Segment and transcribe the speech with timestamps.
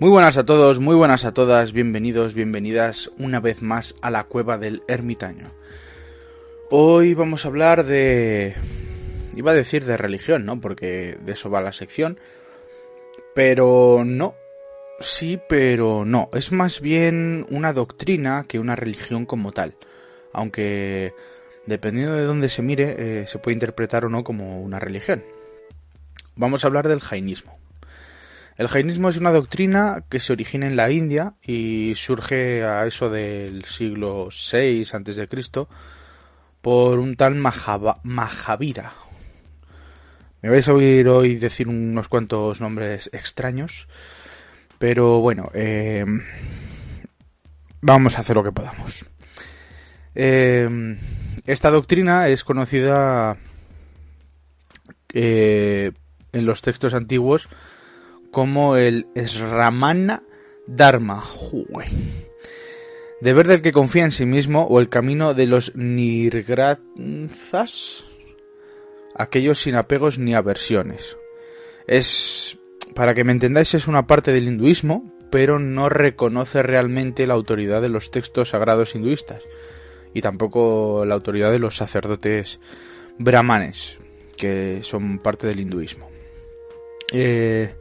[0.00, 4.24] Muy buenas a todos, muy buenas a todas, bienvenidos, bienvenidas una vez más a la
[4.24, 5.52] cueva del ermitaño.
[6.70, 8.54] Hoy vamos a hablar de...
[9.36, 10.58] iba a decir de religión, ¿no?
[10.58, 12.18] Porque de eso va la sección.
[13.34, 14.36] Pero no.
[15.00, 16.30] Sí, pero no.
[16.32, 19.74] Es más bien una doctrina que una religión como tal.
[20.32, 21.12] Aunque
[21.66, 25.22] dependiendo de dónde se mire, eh, se puede interpretar o no como una religión.
[26.36, 27.59] Vamos a hablar del jainismo.
[28.60, 33.08] El jainismo es una doctrina que se origina en la India y surge a eso
[33.08, 35.66] del siglo VI a.C.
[36.60, 38.92] por un tal Mahavira.
[40.42, 43.88] Me vais a oír hoy decir unos cuantos nombres extraños,
[44.78, 46.04] pero bueno, eh,
[47.80, 49.06] vamos a hacer lo que podamos.
[50.14, 50.98] Eh,
[51.46, 53.38] esta doctrina es conocida
[55.14, 55.92] eh,
[56.34, 57.48] en los textos antiguos
[58.30, 60.22] como el Sramana
[60.66, 61.24] Dharma.
[63.20, 66.80] Deber del que confía en sí mismo o el camino de los Nirgrathas,
[69.14, 71.16] aquellos sin apegos ni aversiones.
[71.86, 72.58] Es,
[72.94, 77.82] para que me entendáis, es una parte del hinduismo, pero no reconoce realmente la autoridad
[77.82, 79.42] de los textos sagrados hinduistas
[80.14, 82.58] y tampoco la autoridad de los sacerdotes
[83.18, 83.98] brahmanes,
[84.36, 86.08] que son parte del hinduismo.
[87.12, 87.74] Eh,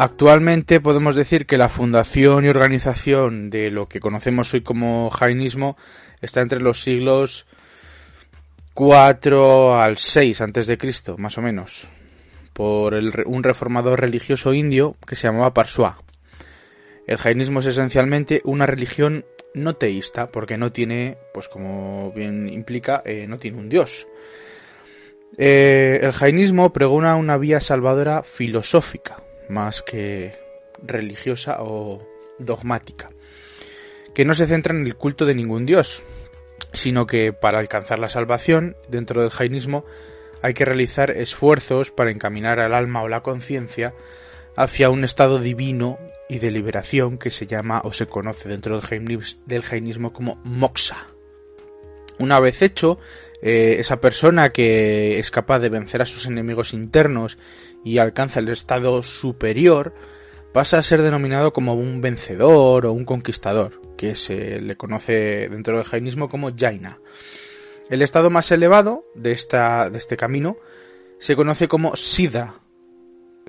[0.00, 5.76] Actualmente podemos decir que la fundación y organización de lo que conocemos hoy como jainismo
[6.20, 7.48] está entre los siglos
[8.74, 11.88] 4 al 6 antes de Cristo, más o menos,
[12.52, 16.00] por un reformador religioso indio que se llamaba Parsua.
[17.08, 23.02] El jainismo es esencialmente una religión no teísta, porque no tiene, pues como bien implica,
[23.04, 24.06] eh, no tiene un dios.
[25.36, 30.38] Eh, el jainismo pregona una vía salvadora filosófica, más que
[30.82, 32.06] religiosa o
[32.38, 33.10] dogmática,
[34.14, 36.02] que no se centra en el culto de ningún dios,
[36.72, 39.84] sino que para alcanzar la salvación dentro del jainismo
[40.42, 43.94] hay que realizar esfuerzos para encaminar al alma o la conciencia
[44.56, 45.98] hacia un estado divino
[46.28, 48.80] y de liberación que se llama o se conoce dentro
[49.46, 51.06] del jainismo como moksha.
[52.18, 52.98] Una vez hecho,
[53.42, 57.38] eh, esa persona que es capaz de vencer a sus enemigos internos
[57.84, 59.94] y alcanza el estado superior,
[60.52, 65.76] pasa a ser denominado como un vencedor o un conquistador, que se le conoce dentro
[65.76, 66.98] del jainismo como Jaina.
[67.90, 70.56] El estado más elevado de, esta, de este camino
[71.18, 72.60] se conoce como Siddha.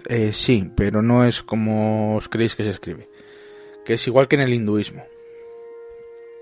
[0.07, 3.09] Eh, sí, pero no es como os creéis que se escribe,
[3.83, 5.03] que es igual que en el hinduismo.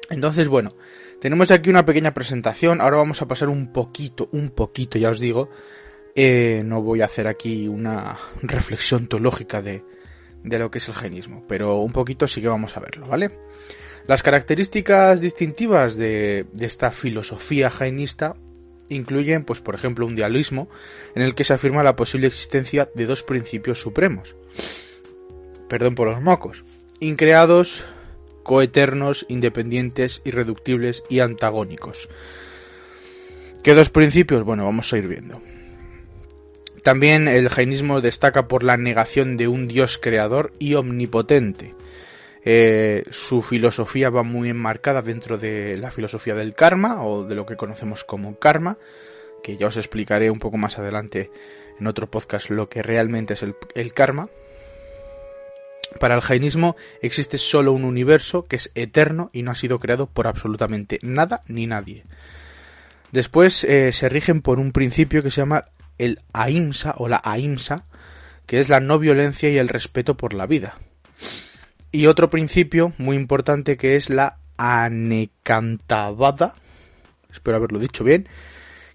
[0.09, 0.75] Entonces, bueno,
[1.19, 5.19] tenemos aquí una pequeña presentación, ahora vamos a pasar un poquito, un poquito, ya os
[5.19, 5.49] digo,
[6.15, 9.83] eh, no voy a hacer aquí una reflexión teológica de,
[10.43, 13.31] de lo que es el jainismo, pero un poquito sí que vamos a verlo, ¿vale?
[14.07, 18.35] Las características distintivas de, de, esta filosofía jainista
[18.89, 20.69] incluyen, pues, por ejemplo, un dialismo
[21.13, 24.35] en el que se afirma la posible existencia de dos principios supremos.
[25.67, 26.63] Perdón por los mocos.
[27.01, 27.85] Increados,
[28.47, 32.07] coeternos, independientes, irreductibles y antagónicos.
[33.61, 34.43] ¿Qué dos principios?
[34.43, 35.41] Bueno, vamos a ir viendo.
[36.81, 41.75] También el jainismo destaca por la negación de un dios creador y omnipotente.
[42.45, 47.45] Eh, su filosofía va muy enmarcada dentro de la filosofía del karma o de lo
[47.45, 48.77] que conocemos como karma,
[49.43, 51.29] que ya os explicaré un poco más adelante
[51.77, 54.29] en otro podcast lo que realmente es el, el karma.
[55.99, 60.07] Para el jainismo existe solo un universo que es eterno y no ha sido creado
[60.07, 62.05] por absolutamente nada ni nadie.
[63.11, 65.65] Después eh, se rigen por un principio que se llama
[65.97, 67.85] el ahimsa o la ahimsa,
[68.45, 70.77] que es la no violencia y el respeto por la vida.
[71.91, 76.55] Y otro principio muy importante que es la anekantavada,
[77.31, 78.27] espero haberlo dicho bien,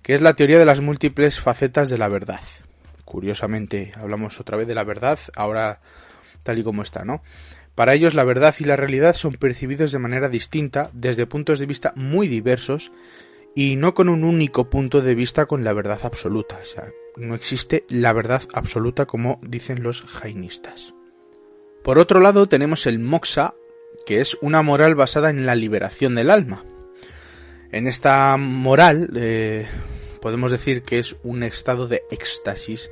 [0.02, 2.40] que es la teoría de las múltiples facetas de la verdad.
[3.04, 5.80] Curiosamente, hablamos otra vez de la verdad, ahora
[6.42, 7.22] tal y como está, ¿no?
[7.74, 11.66] Para ellos la verdad y la realidad son percibidos de manera distinta desde puntos de
[11.66, 12.92] vista muy diversos
[13.54, 16.58] y no con un único punto de vista con la verdad absoluta.
[16.60, 20.94] O sea, no existe la verdad absoluta como dicen los jainistas.
[21.82, 23.54] Por otro lado tenemos el moksha,
[24.06, 26.64] que es una moral basada en la liberación del alma.
[27.70, 29.66] En esta moral eh,
[30.20, 32.90] podemos decir que es un estado de éxtasis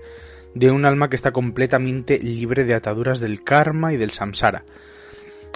[0.54, 4.64] de un alma que está completamente libre de ataduras del karma y del samsara,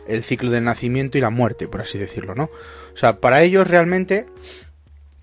[0.06, 2.50] el ciclo del nacimiento y la muerte, por así decirlo, ¿no?
[2.93, 4.26] O sea, para ellos realmente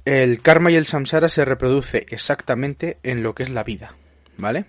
[0.06, 3.96] el karma y el samsara se reproduce exactamente en lo que es la vida,
[4.38, 4.66] ¿vale?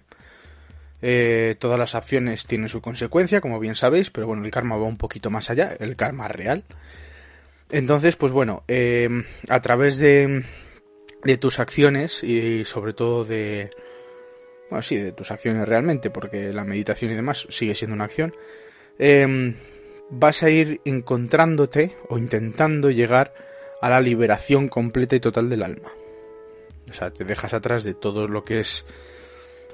[1.00, 4.84] Eh, todas las acciones tienen su consecuencia, como bien sabéis, pero bueno, el karma va
[4.84, 6.64] un poquito más allá, el karma real.
[7.70, 9.08] Entonces, pues bueno, eh,
[9.48, 10.44] a través de,
[11.24, 13.70] de tus acciones y sobre todo de,
[14.72, 18.34] bueno, sí, de tus acciones realmente, porque la meditación y demás sigue siendo una acción,
[18.98, 19.54] eh,
[20.08, 23.34] vas a ir encontrándote o intentando llegar
[23.82, 25.92] a la liberación completa y total del alma.
[26.88, 28.86] O sea, te dejas atrás de todo lo que es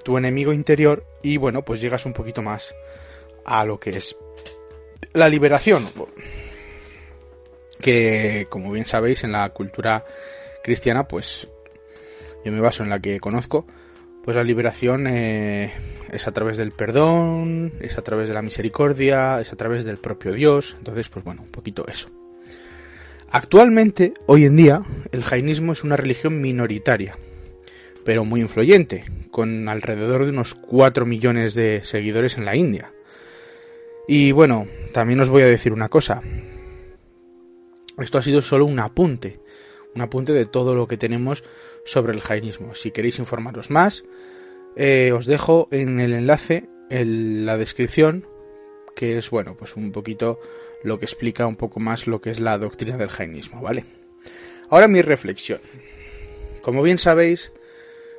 [0.02, 2.74] tu enemigo interior y bueno, pues llegas un poquito más
[3.44, 4.16] a lo que es
[5.12, 5.86] la liberación.
[7.80, 10.04] Que como bien sabéis en la cultura
[10.64, 11.46] cristiana, pues
[12.44, 13.64] yo me baso en la que conozco,
[14.28, 15.72] pues la liberación eh,
[16.12, 19.96] es a través del perdón, es a través de la misericordia, es a través del
[19.96, 20.76] propio Dios.
[20.76, 22.10] Entonces, pues bueno, un poquito eso.
[23.30, 24.82] Actualmente, hoy en día,
[25.12, 27.16] el jainismo es una religión minoritaria,
[28.04, 32.92] pero muy influyente, con alrededor de unos 4 millones de seguidores en la India.
[34.06, 36.20] Y bueno, también os voy a decir una cosa.
[37.98, 39.40] Esto ha sido solo un apunte,
[39.94, 41.44] un apunte de todo lo que tenemos
[41.84, 42.74] sobre el jainismo.
[42.74, 44.04] Si queréis informaros más,
[44.76, 48.26] eh, os dejo en el enlace en la descripción,
[48.94, 50.38] que es bueno, pues un poquito
[50.82, 53.84] lo que explica un poco más lo que es la doctrina del jainismo, ¿vale?
[54.70, 55.60] Ahora mi reflexión.
[56.62, 57.52] Como bien sabéis,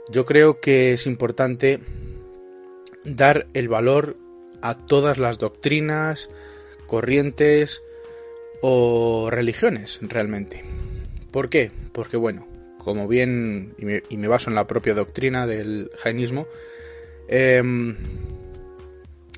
[0.10, 1.80] yo creo que es importante
[3.04, 4.18] dar el valor
[4.62, 6.30] a todas las doctrinas,
[6.88, 7.82] corrientes
[8.62, 10.64] o religiones realmente.
[11.32, 11.72] ¿Por qué?
[11.92, 12.48] Porque bueno,
[12.78, 13.76] como bien,
[14.10, 16.48] y me, baso en la propia doctrina del jainismo,
[17.28, 17.96] em,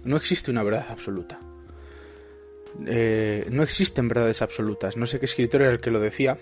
[0.04, 1.40] no existe una verdad absoluta.
[2.86, 4.96] Eh, no existen verdades absolutas.
[4.98, 6.38] No sé qué escritor era el que lo decía,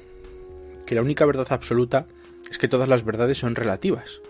[0.85, 2.07] que la única verdad absoluta
[2.49, 4.21] es que todas las verdades son relativas.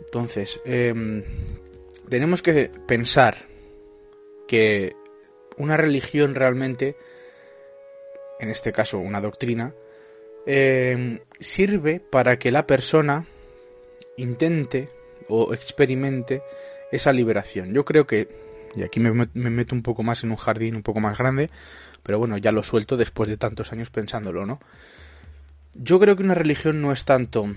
[0.00, 1.22] Entonces, em,
[2.08, 3.46] tenemos que pensar
[4.46, 4.96] que
[5.58, 6.96] una religión realmente,
[8.40, 9.74] en este caso una doctrina,
[10.46, 13.26] em, sirve para que la persona
[14.16, 14.90] intente
[15.28, 16.42] o experimente
[16.90, 17.72] esa liberación.
[17.74, 18.28] Yo creo que,
[18.74, 21.50] y aquí me, me, meto un poco más en un jardín un poco más grande,
[22.02, 24.60] pero bueno, ya lo suelto después de tantos años pensándolo, ¿no?
[25.74, 27.54] Yo creo que una religión no es tanto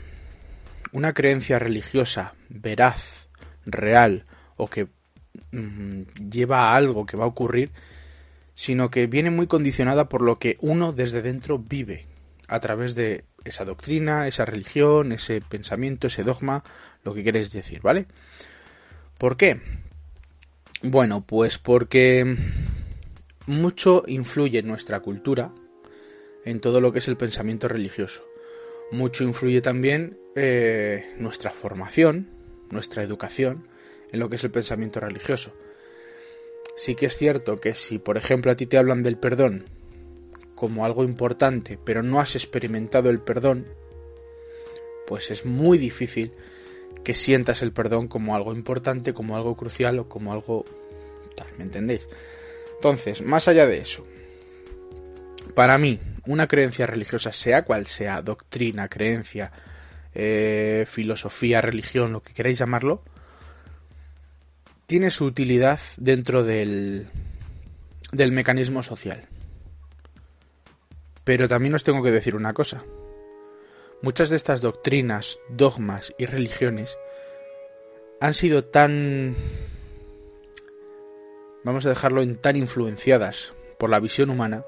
[0.92, 3.30] una creencia religiosa veraz,
[3.66, 4.26] real
[4.58, 4.88] o que
[5.52, 7.72] mm, lleva a algo que va a ocurrir,
[8.62, 12.06] sino que viene muy condicionada por lo que uno desde dentro vive
[12.48, 16.64] a través de esa doctrina, esa religión, ese pensamiento, ese dogma,
[17.04, 18.06] lo que queréis decir, ¿vale?
[19.18, 19.60] ¿Por qué?
[20.84, 22.38] Bueno, pues porque
[23.48, 25.52] mucho influye en nuestra cultura,
[26.46, 28.24] en todo lo que es el pensamiento religioso.
[28.92, 32.30] Mucho influye también eh, nuestra formación,
[32.70, 33.68] nuestra educación,
[34.12, 35.52] en lo que es el pensamiento religioso.
[36.76, 39.66] Sí que es cierto que si, por ejemplo, a ti te hablan del perdón
[40.56, 43.68] como algo importante, pero no has experimentado el perdón,
[45.08, 46.34] pues es muy difícil
[47.04, 50.66] que sientas el perdón como algo importante, como algo crucial o como algo
[51.58, 52.08] ¿me entendéis?
[52.76, 54.06] Entonces, más allá de eso,
[55.56, 59.52] para mí, una creencia religiosa, sea cual sea, doctrina, creencia,
[60.14, 63.04] eh, filosofía, religión, lo que queráis llamarlo,
[64.92, 67.08] tiene su utilidad dentro del,
[68.12, 69.30] del mecanismo social.
[71.24, 72.84] Pero también os tengo que decir una cosa.
[74.02, 76.98] Muchas de estas doctrinas, dogmas y religiones
[78.20, 79.34] han sido tan...
[81.64, 84.66] vamos a dejarlo en tan influenciadas por la visión humana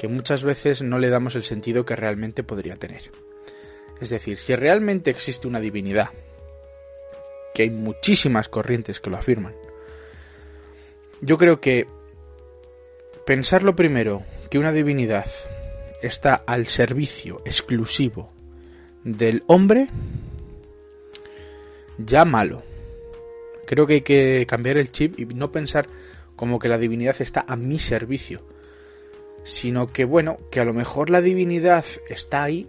[0.00, 3.12] que muchas veces no le damos el sentido que realmente podría tener.
[4.00, 6.10] Es decir, si realmente existe una divinidad,
[7.58, 9.52] que hay muchísimas corrientes que lo afirman,
[11.20, 11.88] yo creo que
[13.26, 15.26] pensar lo primero que una divinidad
[16.00, 18.30] está al servicio exclusivo
[19.02, 19.88] del hombre,
[21.98, 22.62] ya malo.
[23.66, 25.88] Creo que hay que cambiar el chip y no pensar
[26.36, 28.44] como que la divinidad está a mi servicio
[29.42, 32.68] sino que bueno, que a lo mejor la divinidad está ahí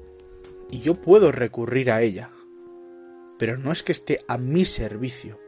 [0.72, 2.32] y yo puedo recurrir a ella,
[3.40, 5.40] pero no es que esté a mi servicio.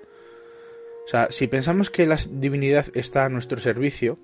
[1.05, 4.17] O sea, si pensamos que la divinidad está a nuestro servicio,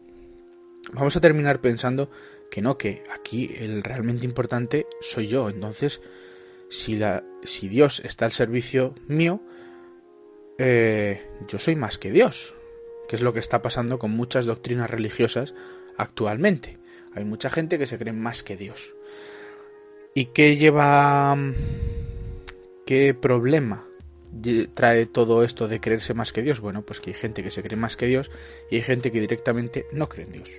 [0.94, 2.10] vamos a terminar pensando
[2.50, 5.50] que no, que aquí el realmente importante soy yo.
[5.50, 6.02] Entonces,
[6.70, 9.42] si, la, si Dios está al servicio mío,
[10.58, 12.56] eh, yo soy más que Dios,
[13.10, 15.54] que es lo que está pasando con muchas doctrinas religiosas
[15.98, 16.78] actualmente.
[17.14, 18.94] Hay mucha gente que se cree más que Dios.
[20.14, 21.36] ¿Y qué lleva...
[22.88, 23.86] qué problema
[24.74, 26.62] trae todo esto de creerse más que Dios?
[26.62, 28.32] Bueno, pues que hay gente que se cree más que Dios
[28.72, 30.50] y hay gente que directamente no cree en Dios.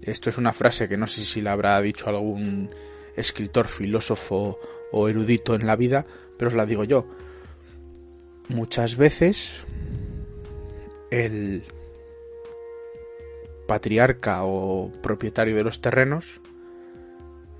[0.00, 2.70] Esto es una frase que no sé si la habrá dicho algún
[3.14, 4.58] escritor, filósofo
[4.90, 6.06] o erudito en la vida,
[6.38, 7.06] pero os la digo yo.
[8.48, 9.64] Muchas veces
[11.10, 11.62] el
[13.68, 16.40] patriarca o propietario de los terrenos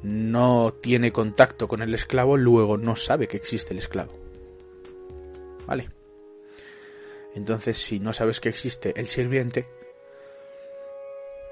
[0.03, 4.13] no tiene contacto con el esclavo, luego no sabe que existe el esclavo.
[5.67, 5.89] ¿Vale?
[7.35, 9.67] Entonces, si no sabes que existe el sirviente,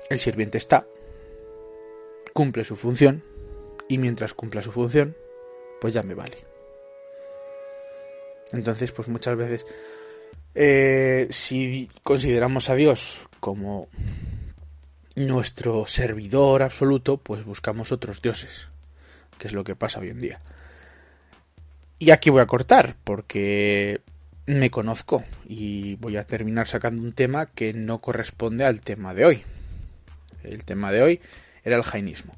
[0.09, 0.87] el sirviente está,
[2.35, 3.23] cumple su función,
[3.89, 5.17] y mientras cumpla su función,
[5.81, 6.45] pues ya me vale.
[8.53, 9.67] Entonces, pues muchas veces,
[10.55, 13.89] eh, si consideramos a Dios como
[15.17, 18.69] nuestro servidor absoluto, pues buscamos otros dioses,
[19.39, 20.41] que es lo que pasa hoy en día.
[21.99, 24.01] Y aquí voy a cortar, porque
[24.47, 29.25] me conozco y voy a terminar sacando un tema que no corresponde al tema de
[29.25, 29.43] hoy.
[30.43, 31.21] El tema de hoy
[31.65, 32.35] era el jainismo.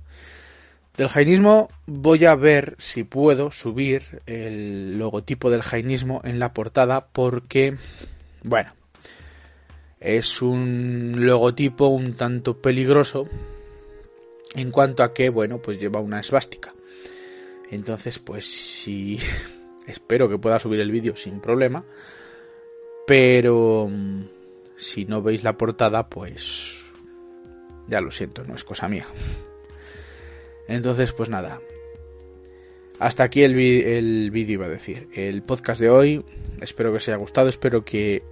[0.97, 7.07] Del jainismo voy a ver si puedo subir el logotipo del jainismo en la portada
[7.07, 7.77] porque,
[8.43, 8.73] bueno,
[10.03, 13.29] es un logotipo un tanto peligroso
[14.55, 16.75] en cuanto a que, bueno, pues lleva una esvástica.
[17.71, 19.19] Entonces, pues sí,
[19.87, 21.85] espero que pueda subir el vídeo sin problema,
[23.07, 24.23] pero mm,
[24.77, 26.75] si no veis la portada, pues
[27.87, 29.07] ya lo siento, no es cosa mía.
[30.69, 31.61] Entonces, pues nada.
[32.99, 35.09] Hasta aquí el, el vídeo iba a decir.
[35.15, 36.25] El podcast de hoy.
[36.61, 37.49] Espero que os haya gustado.
[37.49, 38.23] Espero que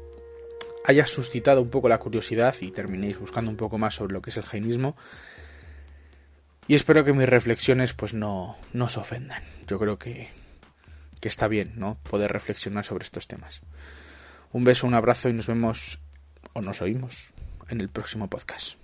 [0.90, 4.30] haya suscitado un poco la curiosidad y terminéis buscando un poco más sobre lo que
[4.30, 4.97] es el jainismo.
[6.68, 9.42] Y espero que mis reflexiones pues no, no os ofendan.
[9.66, 10.30] Yo creo que,
[11.20, 11.97] que está bien, ¿no?
[12.09, 13.61] Poder reflexionar sobre estos temas.
[14.52, 15.99] Un beso, un abrazo y nos vemos
[16.52, 17.30] o nos oímos
[17.68, 18.79] en el próximo podcast.